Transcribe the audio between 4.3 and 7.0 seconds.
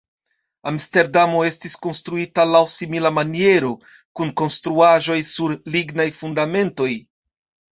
konstruaĵoj sur lignaj fundamentoj.